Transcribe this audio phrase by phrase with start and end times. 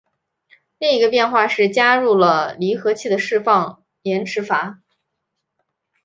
[0.79, 4.81] 另一个变化是加入了离合器的释放延迟阀。